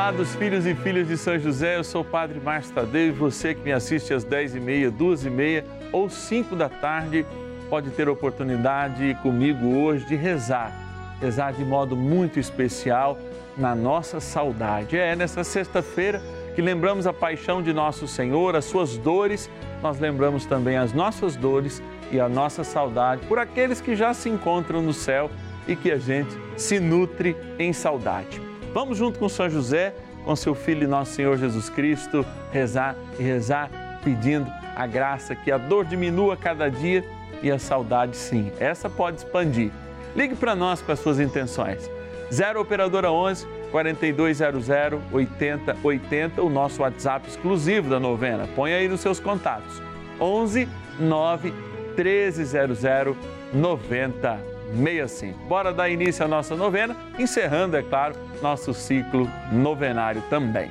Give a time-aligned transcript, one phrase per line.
[0.00, 3.54] amados filhos e filhas de São José, eu sou o Padre Márcio Tadeu e você
[3.54, 7.26] que me assiste às 10h30, 2h30 ou 5 da tarde
[7.68, 10.72] pode ter a oportunidade comigo hoje de rezar,
[11.20, 13.18] rezar de modo muito especial
[13.58, 14.96] na nossa saudade.
[14.96, 16.22] É nessa sexta-feira
[16.54, 19.50] que lembramos a paixão de nosso Senhor, as suas dores,
[19.82, 24.30] nós lembramos também as nossas dores e a nossa saudade por aqueles que já se
[24.30, 25.30] encontram no céu
[25.68, 28.49] e que a gente se nutre em saudade.
[28.72, 29.94] Vamos junto com São José,
[30.24, 33.70] com seu filho nosso Senhor Jesus Cristo, rezar e rezar
[34.04, 37.04] pedindo a graça que a dor diminua cada dia
[37.42, 38.52] e a saudade sim.
[38.60, 39.70] Essa pode expandir.
[40.14, 41.90] Ligue para nós com as suas intenções.
[42.32, 44.68] 0 operadora 11 4200
[45.12, 48.48] 8080, o nosso WhatsApp exclusivo da novena.
[48.54, 49.82] Põe aí nos seus contatos.
[50.20, 51.52] 11 9
[51.96, 53.16] 1300
[53.52, 55.38] 90 65.
[55.48, 60.70] Bora dar início à nossa novena, encerrando, é claro, nosso ciclo novenário também.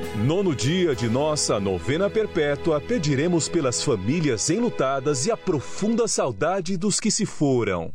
[0.17, 6.99] nono dia de nossa novena perpétua, pediremos pelas famílias enlutadas e a profunda saudade dos
[6.99, 7.93] que se foram.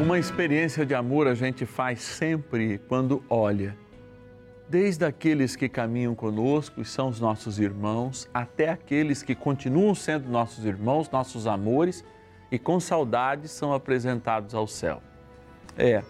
[0.00, 3.76] Uma experiência de amor a gente faz sempre quando olha.
[4.68, 10.28] Desde aqueles que caminham conosco e são os nossos irmãos, até aqueles que continuam sendo
[10.30, 12.02] nossos irmãos, nossos amores
[12.50, 15.02] e com saudade são apresentados ao céu.
[15.76, 16.02] É,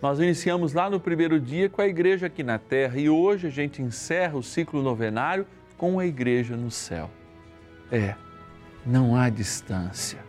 [0.00, 3.50] nós iniciamos lá no primeiro dia com a igreja aqui na terra e hoje a
[3.50, 5.44] gente encerra o ciclo novenário
[5.76, 7.10] com a igreja no céu.
[7.90, 8.14] É,
[8.86, 10.20] não há distância.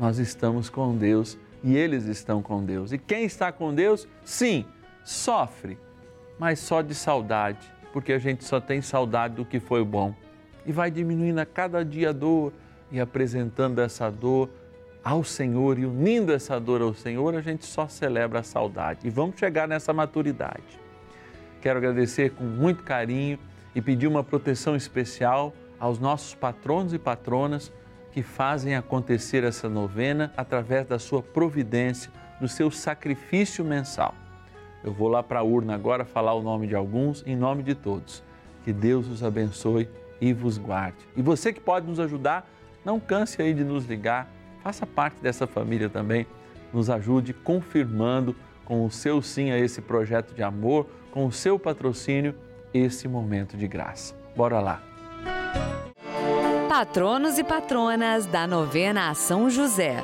[0.00, 2.90] Nós estamos com Deus e eles estão com Deus.
[2.90, 4.64] E quem está com Deus, sim,
[5.04, 5.78] sofre,
[6.38, 10.14] mas só de saudade, porque a gente só tem saudade do que foi bom.
[10.64, 12.52] E vai diminuindo a cada dia a dor
[12.90, 14.48] e apresentando essa dor
[15.04, 19.06] ao Senhor e unindo essa dor ao Senhor, a gente só celebra a saudade.
[19.06, 20.80] E vamos chegar nessa maturidade.
[21.60, 23.38] Quero agradecer com muito carinho
[23.74, 27.72] e pedir uma proteção especial aos nossos patronos e patronas
[28.12, 32.10] que fazem acontecer essa novena através da sua providência,
[32.40, 34.14] do seu sacrifício mensal.
[34.84, 37.74] Eu vou lá para a urna agora falar o nome de alguns, em nome de
[37.74, 38.22] todos.
[38.64, 39.88] Que Deus os abençoe
[40.20, 40.98] e vos guarde.
[41.16, 42.48] E você que pode nos ajudar,
[42.84, 44.28] não canse aí de nos ligar
[44.62, 46.26] faça parte dessa família também.
[46.72, 48.34] Nos ajude confirmando
[48.64, 52.34] com o seu sim a esse projeto de amor, com o seu patrocínio,
[52.72, 54.14] esse momento de graça.
[54.34, 54.82] Bora lá.
[56.68, 60.02] Patronos e patronas da novena a São José.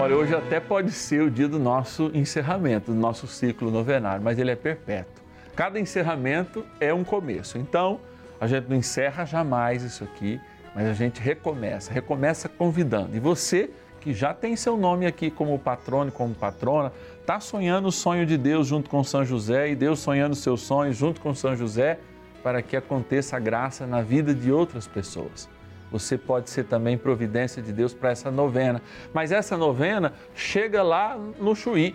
[0.00, 4.38] Olha, hoje até pode ser o dia do nosso encerramento, do nosso ciclo novenário, mas
[4.38, 5.22] ele é perpétuo.
[5.54, 7.56] Cada encerramento é um começo.
[7.56, 8.00] Então,
[8.40, 10.40] a gente não encerra jamais isso aqui,
[10.74, 13.16] mas a gente recomeça, recomeça convidando.
[13.16, 13.70] E você
[14.02, 18.36] que já tem seu nome aqui como patrono como patrona, está sonhando o sonho de
[18.36, 22.00] Deus junto com São José e Deus sonhando seus sonhos junto com São José
[22.42, 25.48] para que aconteça a graça na vida de outras pessoas.
[25.92, 28.82] Você pode ser também providência de Deus para essa novena.
[29.12, 31.94] Mas essa novena chega lá no Chuí.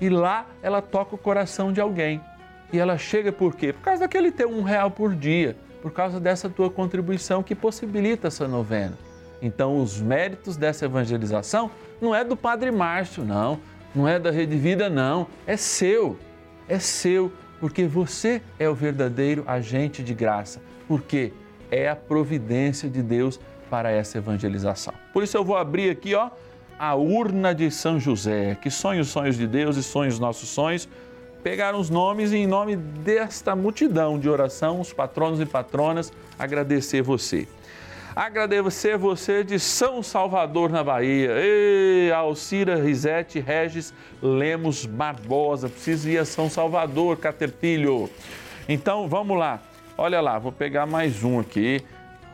[0.00, 2.20] e lá ela toca o coração de alguém.
[2.72, 3.72] E ela chega por quê?
[3.72, 8.26] Por causa daquele teu um real por dia, por causa dessa tua contribuição que possibilita
[8.26, 9.05] essa novena.
[9.40, 13.58] Então, os méritos dessa evangelização não é do Padre Márcio, não,
[13.94, 16.16] não é da Rede Vida, não, é seu,
[16.68, 21.32] é seu, porque você é o verdadeiro agente de graça, porque
[21.70, 23.40] é a providência de Deus
[23.70, 24.94] para essa evangelização.
[25.12, 26.30] Por isso eu vou abrir aqui, ó,
[26.78, 30.48] a urna de São José, que sonha os sonhos de Deus e sonha os nossos
[30.48, 30.88] sonhos.
[31.42, 37.02] Pegar os nomes e em nome desta multidão de oração, os patronos e patronas, agradecer
[37.02, 37.46] você.
[38.16, 41.32] Agradecer você de São Salvador, na Bahia.
[41.32, 43.92] Ei, Alcira Risete Regis
[44.22, 45.68] Lemos Barbosa.
[45.68, 48.08] Preciso ir a São Salvador, Caterpilho.
[48.66, 49.60] Então, vamos lá.
[49.98, 51.82] Olha lá, vou pegar mais um aqui.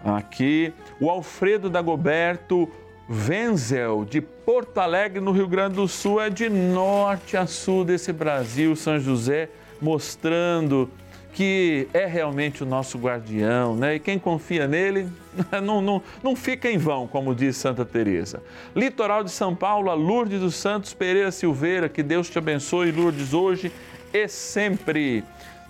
[0.04, 2.70] Aqui, o Alfredo Dagoberto
[3.10, 8.12] Wenzel, de Porto Alegre, no Rio Grande do Sul, é de norte a sul desse
[8.12, 9.48] Brasil, São José,
[9.80, 10.88] mostrando
[11.32, 13.94] que é realmente o nosso guardião, né?
[13.94, 15.08] E quem confia nele
[15.62, 18.42] não, não, não fica em vão, como diz Santa Teresa.
[18.76, 23.32] Litoral de São Paulo, a Lourdes dos Santos Pereira Silveira, que Deus te abençoe, Lourdes,
[23.32, 23.72] hoje
[24.12, 25.24] e sempre.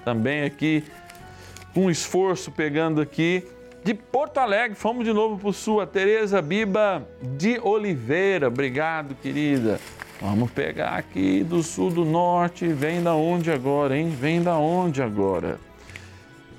[0.04, 0.82] Também aqui,
[1.76, 3.46] um esforço pegando aqui
[3.84, 8.48] de Porto Alegre, fomos de novo para sua Tereza Biba de Oliveira.
[8.48, 9.80] Obrigado, querida.
[10.22, 12.68] Vamos pegar aqui do sul, do norte.
[12.68, 14.08] Vem da onde agora, hein?
[14.08, 15.58] Vem da onde agora?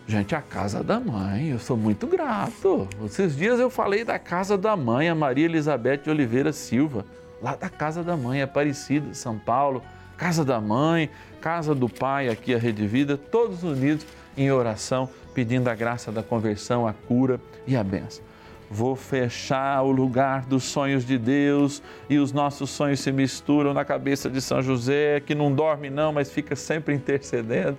[0.05, 2.89] Gente, a casa da mãe, eu sou muito grato.
[3.05, 7.05] Esses dias eu falei da casa da mãe, a Maria Elizabeth Oliveira Silva,
[7.41, 9.81] lá da casa da mãe, Aparecida, São Paulo.
[10.17, 14.05] Casa da mãe, casa do pai, aqui a Rede Vida, todos unidos
[14.35, 18.32] em oração, pedindo a graça da conversão, a cura e a benção
[18.73, 23.85] vou fechar o lugar dos sonhos de Deus e os nossos sonhos se misturam na
[23.85, 27.77] cabeça de São José, que não dorme não, mas fica sempre intercedendo.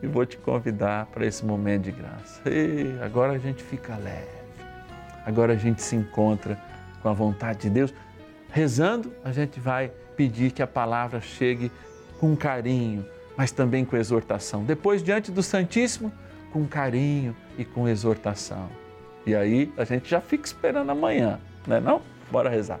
[0.00, 2.40] E vou te convidar para esse momento de graça.
[2.48, 4.38] E agora a gente fica leve.
[5.26, 6.56] Agora a gente se encontra
[7.02, 7.92] com a vontade de Deus.
[8.48, 11.72] Rezando, a gente vai pedir que a palavra chegue
[12.20, 13.04] com carinho,
[13.36, 14.64] mas também com exortação.
[14.64, 16.12] Depois, diante do Santíssimo,
[16.52, 18.68] com carinho e com exortação.
[19.28, 22.00] E aí a gente já fica esperando amanhã, né não?
[22.30, 22.80] Bora rezar.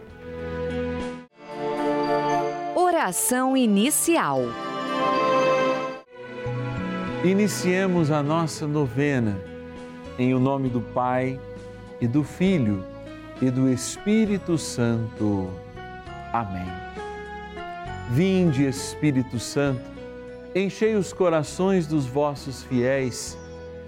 [2.74, 4.40] Oração inicial.
[7.22, 9.38] Iniciemos a nossa novena
[10.18, 11.38] em o nome do Pai
[12.00, 12.82] e do Filho
[13.42, 15.50] e do Espírito Santo.
[16.32, 16.66] Amém.
[18.12, 19.82] Vinde, Espírito Santo,
[20.54, 23.36] enchei os corações dos vossos fiéis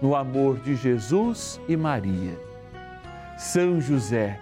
[0.00, 2.38] no amor de Jesus e Maria.
[3.36, 4.38] São José,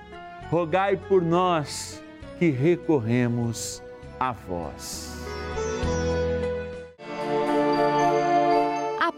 [0.50, 2.02] rogai por nós
[2.38, 3.82] que recorremos
[4.18, 5.16] a vós.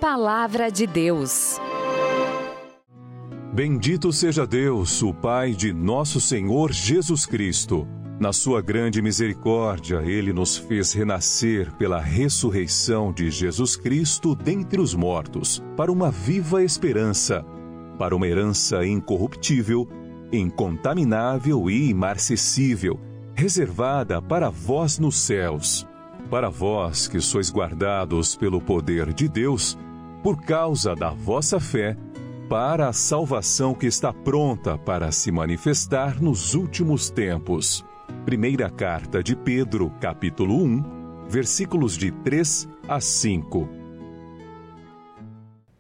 [0.01, 1.61] palavra de Deus.
[3.53, 7.87] Bendito seja Deus, o Pai de nosso Senhor Jesus Cristo.
[8.21, 14.93] Na sua grande misericórdia, ele nos fez renascer pela ressurreição de Jesus Cristo dentre os
[14.93, 17.47] mortos, para uma viva esperança,
[17.97, 19.89] para uma herança incorruptível,
[20.33, 22.99] incontaminável e imarcessível,
[23.37, 25.87] reservada para vós nos céus.
[26.29, 29.79] Para vós que sois guardados pelo poder de Deus,
[30.25, 31.97] por causa da vossa fé,
[32.49, 37.87] para a salvação que está pronta para se manifestar nos últimos tempos.
[38.29, 43.67] Primeira carta de Pedro, capítulo 1, versículos de 3 a 5.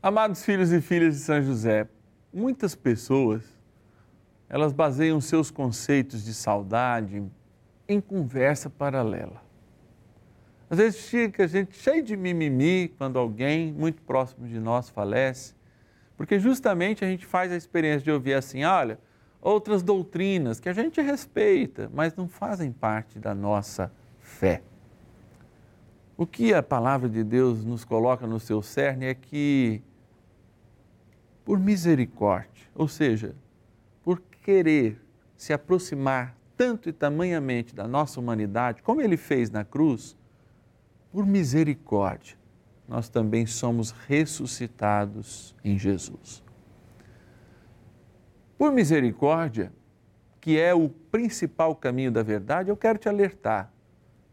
[0.02, 1.87] Amados filhos e filhas de São José,
[2.33, 3.43] muitas pessoas
[4.49, 7.23] elas baseiam seus conceitos de saudade
[7.87, 9.43] em conversa paralela.
[10.71, 15.52] Às vezes fica a gente cheio de mimimi quando alguém muito próximo de nós falece
[16.19, 18.99] porque justamente a gente faz a experiência de ouvir assim, olha,
[19.40, 24.62] outras doutrinas que a gente respeita, mas não fazem parte da nossa fé.
[26.16, 29.80] O que a palavra de Deus nos coloca no seu cerne é que,
[31.45, 33.35] por misericórdia, ou seja,
[34.02, 35.00] por querer
[35.37, 40.16] se aproximar tanto e tamanhamente da nossa humanidade, como ele fez na cruz,
[41.12, 42.37] por misericórdia,
[42.88, 46.42] nós também somos ressuscitados em Jesus.
[48.59, 49.73] Por misericórdia,
[50.41, 53.73] que é o principal caminho da verdade, eu quero te alertar.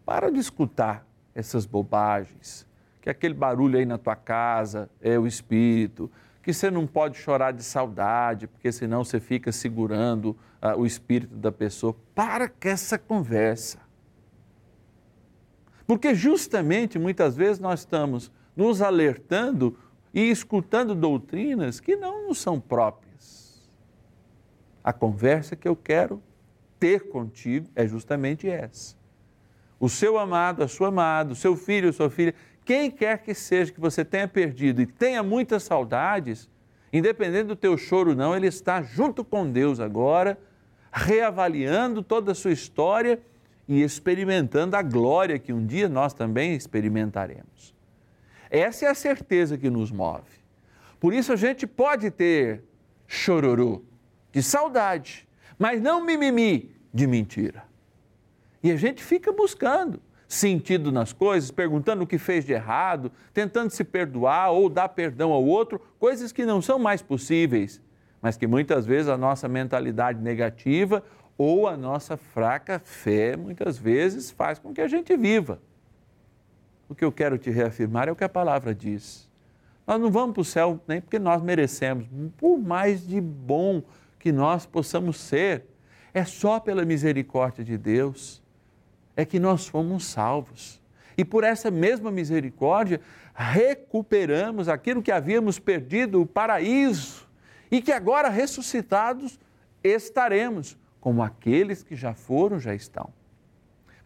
[0.03, 1.05] Para de escutar
[1.35, 2.65] essas bobagens,
[3.01, 6.09] que aquele barulho aí na tua casa é o espírito,
[6.41, 11.35] que você não pode chorar de saudade, porque senão você fica segurando uh, o espírito
[11.35, 11.95] da pessoa.
[12.15, 13.79] Para com essa conversa.
[15.85, 19.77] Porque justamente muitas vezes nós estamos nos alertando
[20.13, 23.04] e escutando doutrinas que não nos são próprias.
[24.85, 26.21] A conversa que eu quero
[26.79, 28.95] ter contigo é justamente essa.
[29.79, 33.33] O seu amado, a sua amada, o seu filho, a sua filha, quem quer que
[33.33, 36.47] seja que você tenha perdido e tenha muitas saudades,
[36.93, 40.37] independente do teu choro não, ele está junto com Deus agora,
[40.93, 43.19] reavaliando toda a sua história
[43.67, 47.73] e experimentando a glória que um dia nós também experimentaremos.
[48.51, 50.45] Essa é a certeza que nos move.
[50.99, 52.63] Por isso a gente pode ter
[53.07, 53.81] chororô
[54.35, 55.27] de saudade,
[55.57, 57.63] mas não mimimi de mentira.
[58.61, 63.69] E a gente fica buscando sentido nas coisas, perguntando o que fez de errado, tentando
[63.69, 67.81] se perdoar ou dar perdão ao outro, coisas que não são mais possíveis,
[68.21, 71.01] mas que muitas vezes a nossa mentalidade negativa
[71.37, 75.59] ou a nossa fraca fé muitas vezes faz com que a gente viva
[76.87, 79.27] o que eu quero te reafirmar é o que a palavra diz.
[79.87, 83.83] Nós não vamos para o céu nem porque nós merecemos, por mais de bom
[84.25, 85.65] que nós possamos ser,
[86.11, 88.41] é só pela misericórdia de Deus
[89.15, 90.81] é que nós fomos salvos.
[91.15, 92.99] E por essa mesma misericórdia,
[93.35, 97.29] recuperamos aquilo que havíamos perdido, o paraíso,
[97.69, 99.39] e que agora ressuscitados
[99.83, 103.13] estaremos, como aqueles que já foram, já estão.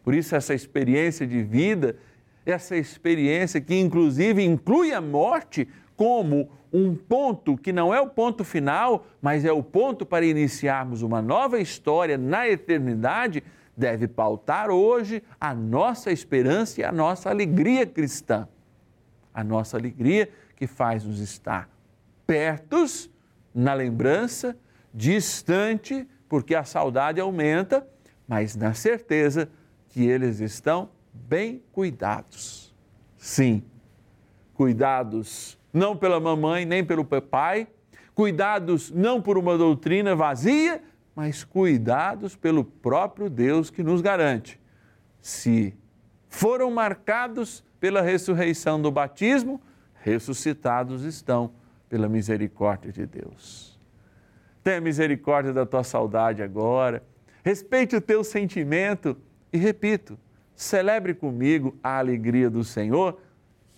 [0.04, 1.96] Por isso, essa experiência de vida
[2.46, 5.66] essa experiência que, inclusive, inclui a morte
[6.00, 11.02] como um ponto que não é o ponto final, mas é o ponto para iniciarmos
[11.02, 13.44] uma nova história na eternidade,
[13.76, 18.48] deve pautar hoje a nossa esperança e a nossa alegria cristã.
[19.34, 21.70] A nossa alegria que faz nos estar
[22.26, 23.10] pertos
[23.54, 24.56] na lembrança,
[24.94, 27.86] distante, porque a saudade aumenta,
[28.26, 29.50] mas na certeza
[29.90, 32.74] que eles estão bem cuidados.
[33.18, 33.62] Sim,
[34.54, 37.68] cuidados não pela mamãe nem pelo papai,
[38.14, 40.82] cuidados não por uma doutrina vazia,
[41.16, 44.60] mas cuidados pelo próprio Deus que nos garante.
[45.22, 45.74] Se
[46.28, 49.62] foram marcados pela ressurreição do batismo,
[50.02, 51.52] ressuscitados estão
[51.90, 53.80] pela misericórdia de Deus.
[54.64, 57.04] Tenha misericórdia da tua saudade agora,
[57.44, 59.18] respeite o teu sentimento
[59.52, 60.18] e repito,
[60.56, 63.20] celebre comigo a alegria do Senhor,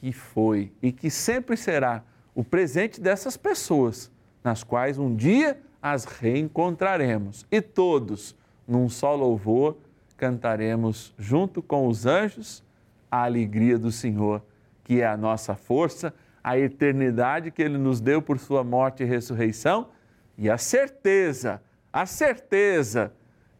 [0.01, 2.03] que foi e que sempre será
[2.33, 4.11] o presente dessas pessoas,
[4.43, 7.45] nas quais um dia as reencontraremos.
[7.51, 8.35] E todos,
[8.67, 9.77] num só louvor,
[10.17, 12.63] cantaremos junto com os anjos
[13.11, 14.41] a alegria do Senhor,
[14.83, 16.11] que é a nossa força,
[16.43, 19.89] a eternidade que Ele nos deu por Sua morte e ressurreição
[20.35, 21.61] e a certeza,
[21.93, 23.13] a certeza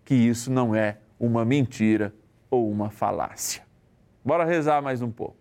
[0.04, 2.12] que isso não é uma mentira
[2.50, 3.62] ou uma falácia.
[4.26, 5.41] Bora rezar mais um pouco.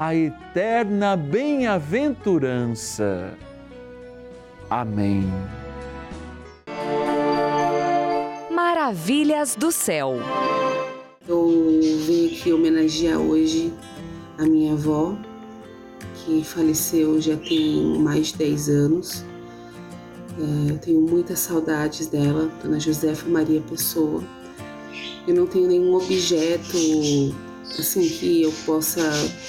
[0.00, 3.34] a eterna bem-aventurança.
[4.70, 5.30] Amém.
[8.50, 10.14] Maravilhas do céu.
[11.28, 11.46] Eu
[12.06, 13.74] vim aqui homenagear hoje
[14.38, 15.14] a minha avó,
[16.14, 19.22] que faleceu já tem mais de 10 anos.
[20.38, 24.24] É, eu tenho muitas saudades dela, Dona Josefa Maria Pessoa.
[25.28, 26.78] Eu não tenho nenhum objeto
[27.78, 29.00] assim que eu possa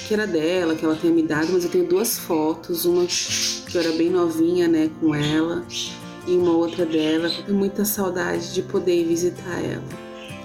[0.06, 3.76] que era dela, que ela tenha me dado, mas eu tenho duas fotos, uma que
[3.76, 5.64] eu era bem novinha, né, com ela,
[6.26, 7.28] e uma outra dela.
[7.28, 9.84] Eu tenho muita saudade de poder visitar ela.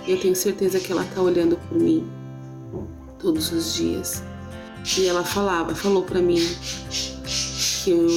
[0.08, 2.08] Eu tenho certeza que ela tá olhando por mim
[3.20, 4.24] todos os dias.
[4.98, 6.40] E ela falava, falou para mim
[7.84, 8.08] que eu,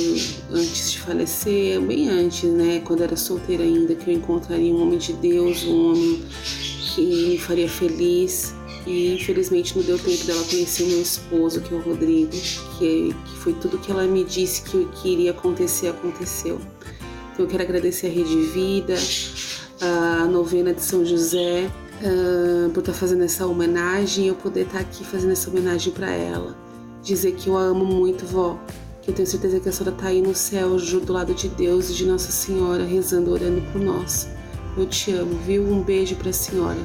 [0.51, 4.99] antes de falecer, bem antes, né, quando era solteira ainda, que eu encontraria um homem
[4.99, 6.23] de Deus, um homem
[6.95, 8.55] que me faria feliz.
[8.87, 12.31] E infelizmente não deu tempo dela conhecer o meu esposo, que é o Rodrigo,
[12.79, 16.61] que, que foi tudo que ela me disse que, que iria acontecer, aconteceu.
[17.33, 18.95] Então eu quero agradecer a Rede Vida,
[19.81, 24.81] a novena de São José, uh, por estar fazendo essa homenagem e eu poder estar
[24.81, 26.57] aqui fazendo essa homenagem para ela.
[27.03, 28.59] Dizer que eu a amo muito, vó,
[29.03, 31.91] que eu tenho certeza que a senhora está aí no céu, do lado de Deus
[31.91, 34.29] e de Nossa Senhora, rezando, orando por nós.
[34.77, 35.63] Eu te amo, viu?
[35.65, 36.79] Um beijo para a senhora.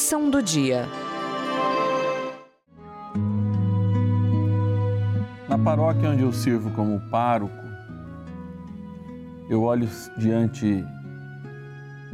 [0.00, 0.88] Bênção do dia.
[5.46, 7.54] Na paróquia onde eu sirvo como pároco,
[9.50, 9.86] eu olho
[10.16, 10.82] diante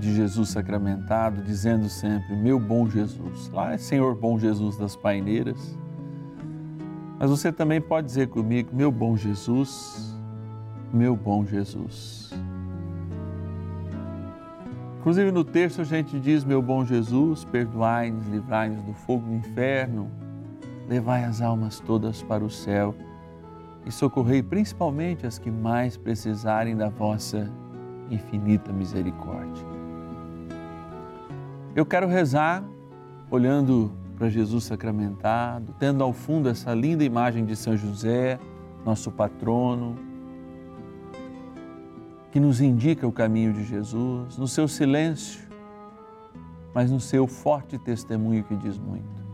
[0.00, 3.48] de Jesus sacramentado, dizendo sempre: Meu bom Jesus.
[3.50, 5.78] Lá é Senhor bom Jesus das paineiras.
[7.20, 10.12] Mas você também pode dizer comigo: Meu bom Jesus,
[10.92, 12.34] meu bom Jesus.
[15.06, 20.10] Inclusive no texto a gente diz: Meu bom Jesus, perdoai-nos, livrai-nos do fogo do inferno,
[20.88, 22.92] levai as almas todas para o céu
[23.86, 27.48] e socorrei principalmente as que mais precisarem da vossa
[28.10, 29.64] infinita misericórdia.
[31.76, 32.64] Eu quero rezar
[33.30, 38.40] olhando para Jesus sacramentado, tendo ao fundo essa linda imagem de São José,
[38.84, 39.94] nosso patrono,
[42.36, 45.40] que nos indica o caminho de Jesus, no seu silêncio,
[46.74, 49.24] mas no seu forte testemunho que diz muito.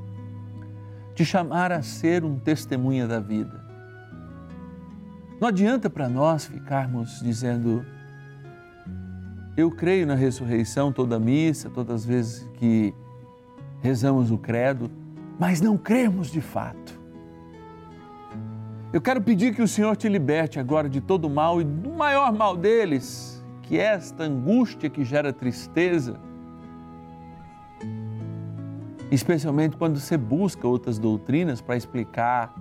[1.12, 3.60] Te chamar a ser um testemunha da vida.
[5.40, 7.84] Não adianta para nós ficarmos dizendo,
[9.56, 12.94] eu creio na ressurreição toda missa, todas as vezes que
[13.80, 14.88] rezamos o credo,
[15.40, 17.01] mas não cremos de fato.
[18.92, 22.30] Eu quero pedir que o Senhor te liberte agora de todo mal e do maior
[22.30, 26.20] mal deles, que é esta angústia que gera tristeza.
[29.10, 32.54] especialmente quando você busca outras doutrinas para explicar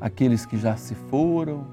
[0.00, 1.64] aqueles que já se foram,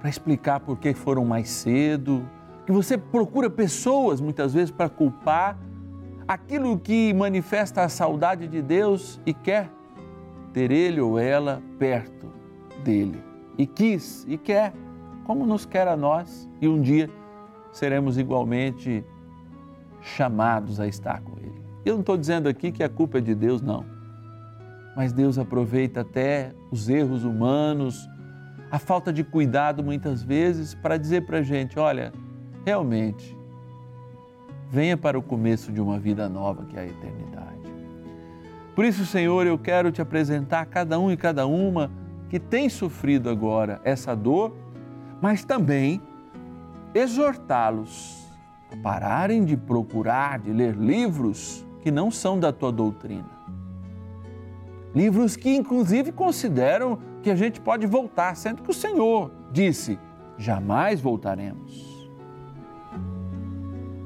[0.00, 2.26] para explicar por que foram mais cedo,
[2.64, 5.58] que você procura pessoas muitas vezes para culpar
[6.26, 9.70] aquilo que manifesta a saudade de Deus e quer
[10.52, 12.28] ter ele ou ela perto
[12.84, 13.22] dele.
[13.58, 14.72] E quis e quer,
[15.24, 17.08] como nos quer a nós, e um dia
[17.72, 19.04] seremos igualmente
[20.00, 21.62] chamados a estar com ele.
[21.84, 23.84] Eu não estou dizendo aqui que a culpa é de Deus, não.
[24.96, 28.08] Mas Deus aproveita até os erros humanos,
[28.70, 32.12] a falta de cuidado muitas vezes, para dizer para a gente: olha,
[32.64, 33.36] realmente,
[34.70, 37.31] venha para o começo de uma vida nova que é a eternidade.
[38.74, 41.90] Por isso, Senhor, eu quero te apresentar cada um e cada uma
[42.28, 44.56] que tem sofrido agora essa dor,
[45.20, 46.00] mas também
[46.94, 48.26] exortá-los
[48.72, 53.30] a pararem de procurar, de ler livros que não são da tua doutrina.
[54.94, 59.98] Livros que, inclusive, consideram que a gente pode voltar, sendo que o Senhor disse:
[60.38, 61.91] jamais voltaremos.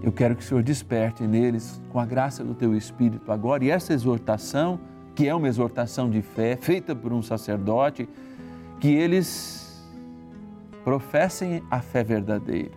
[0.07, 3.71] Eu quero que o Senhor desperte neles, com a graça do teu Espírito agora, e
[3.71, 4.79] essa exortação,
[5.17, 8.09] que é uma exortação de fé, feita por um sacerdote,
[8.79, 9.85] que eles
[10.85, 12.71] professem a fé verdadeira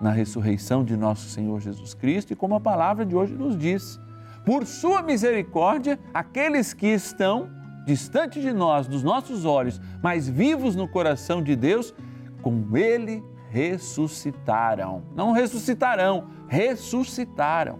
[0.00, 4.00] na ressurreição de nosso Senhor Jesus Cristo e como a palavra de hoje nos diz.
[4.44, 7.48] Por sua misericórdia, aqueles que estão
[7.86, 11.94] distante de nós, dos nossos olhos, mas vivos no coração de Deus,
[12.42, 13.22] com Ele
[13.56, 15.02] ressuscitaram.
[15.14, 17.78] Não ressuscitarão, ressuscitaram.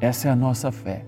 [0.00, 1.04] Essa é a nossa fé.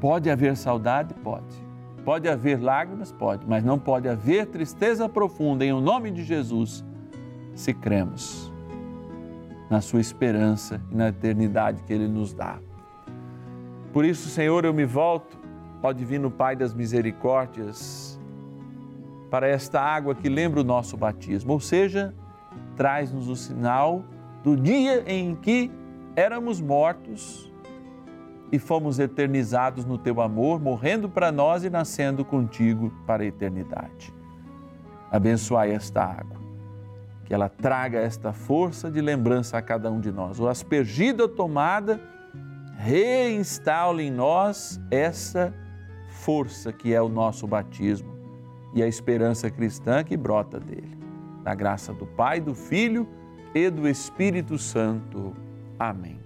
[0.00, 1.12] Pode haver saudade?
[1.14, 1.64] Pode.
[2.04, 3.10] Pode haver lágrimas?
[3.10, 3.44] Pode.
[3.44, 6.84] Mas não pode haver tristeza profunda em o nome de Jesus
[7.56, 8.52] se cremos
[9.68, 12.58] na Sua esperança e na eternidade que Ele nos dá.
[13.92, 15.36] Por isso, Senhor, eu me volto
[15.82, 18.18] ó Divino Pai das Misericórdias
[19.34, 22.14] para esta água que lembra o nosso batismo, ou seja,
[22.76, 24.04] traz-nos o sinal
[24.44, 25.72] do dia em que
[26.14, 27.52] éramos mortos
[28.52, 34.14] e fomos eternizados no teu amor, morrendo para nós e nascendo contigo para a eternidade.
[35.10, 36.38] Abençoai esta água,
[37.24, 40.38] que ela traga esta força de lembrança a cada um de nós.
[40.38, 42.00] O aspergida tomada
[42.78, 45.52] reinstale em nós essa
[46.08, 48.13] força que é o nosso batismo
[48.74, 50.98] e a esperança cristã que brota dele.
[51.44, 53.06] Na graça do Pai, do Filho
[53.54, 55.32] e do Espírito Santo.
[55.78, 56.18] Amém.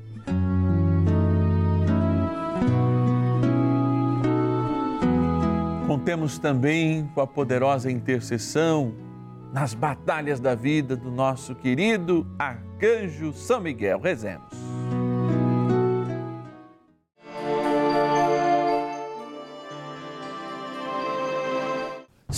[5.87, 8.95] Contemos também com a poderosa intercessão
[9.53, 13.99] nas batalhas da vida do nosso querido arcanjo São Miguel.
[13.99, 14.78] Rezemos.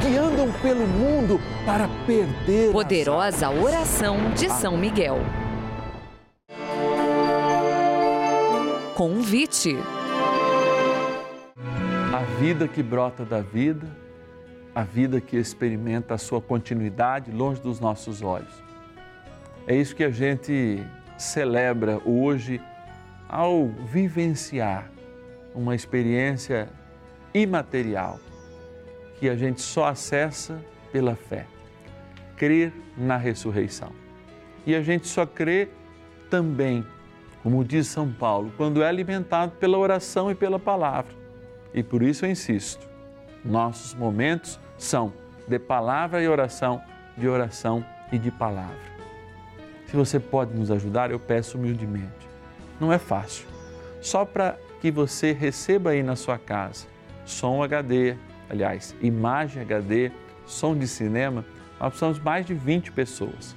[0.00, 2.72] que andam pelo mundo para perder.
[2.72, 5.18] Poderosa oração de São Miguel.
[8.94, 9.76] Convite.
[12.12, 13.86] A vida que brota da vida,
[14.74, 18.52] a vida que experimenta a sua continuidade longe dos nossos olhos.
[19.66, 20.82] É isso que a gente
[21.16, 22.60] celebra hoje
[23.28, 24.90] ao vivenciar
[25.54, 26.68] uma experiência
[27.34, 28.18] imaterial
[29.18, 31.46] que a gente só acessa pela fé.
[32.36, 33.92] Crer na ressurreição.
[34.66, 35.68] E a gente só crê
[36.30, 36.84] também,
[37.42, 41.12] como diz São Paulo, quando é alimentado pela oração e pela palavra.
[41.74, 42.86] E por isso eu insisto,
[43.44, 45.12] nossos momentos são
[45.46, 46.80] de palavra e oração,
[47.16, 48.88] de oração e de palavra.
[49.86, 52.28] Se você pode nos ajudar, eu peço humildemente.
[52.78, 53.46] Não é fácil.
[54.00, 56.86] Só para que você receba aí na sua casa
[57.28, 58.16] som HD,
[58.48, 60.10] aliás, imagem HD,
[60.46, 61.44] som de cinema,
[61.78, 63.54] nós precisamos mais de 20 pessoas.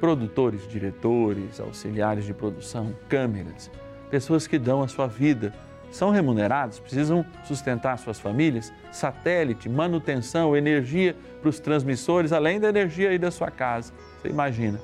[0.00, 3.70] Produtores, diretores, auxiliares de produção, câmeras,
[4.10, 5.54] pessoas que dão a sua vida,
[5.92, 13.10] são remunerados, precisam sustentar suas famílias, satélite, manutenção, energia para os transmissores, além da energia
[13.10, 13.92] aí da sua casa.
[14.20, 14.80] Você imagina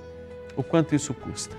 [0.55, 1.57] o quanto isso custa.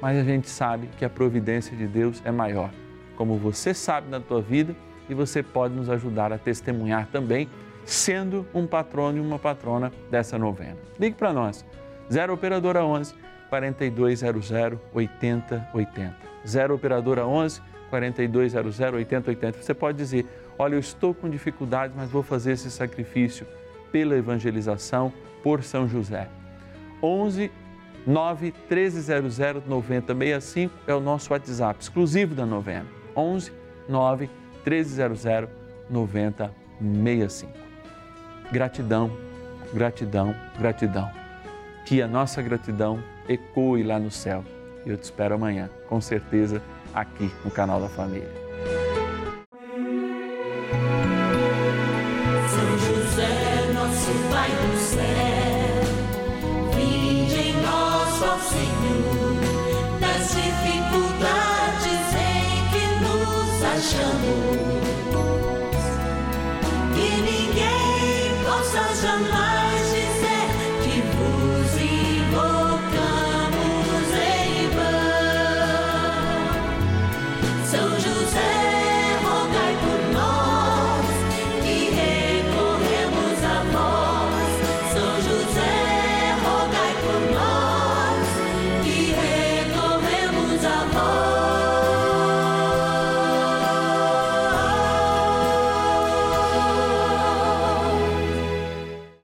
[0.00, 2.70] Mas a gente sabe que a providência de Deus é maior.
[3.16, 4.74] Como você sabe na tua vida,
[5.10, 7.48] e você pode nos ajudar a testemunhar também,
[7.84, 10.76] sendo um patrono e uma patrona dessa novena.
[10.98, 11.64] Ligue para nós,
[12.10, 13.14] 0 Operadora 11
[13.48, 14.50] 4200
[14.94, 16.14] 8080.
[16.46, 19.62] 0 Operadora 11 4200 8080.
[19.62, 20.26] Você pode dizer:
[20.58, 23.46] Olha, eu estou com dificuldade, mas vou fazer esse sacrifício
[23.90, 26.28] pela evangelização por São José.
[27.02, 27.50] 11
[28.06, 32.86] 9 1300 9065 é o nosso WhatsApp exclusivo da novena.
[33.16, 33.52] 11
[33.88, 34.30] 9
[34.64, 35.48] 1300
[35.88, 37.52] 9065.
[38.52, 39.10] Gratidão,
[39.72, 41.10] gratidão, gratidão.
[41.86, 44.44] Que a nossa gratidão ecoe lá no céu.
[44.86, 46.62] Eu te espero amanhã, com certeza,
[46.94, 48.49] aqui no canal da Família.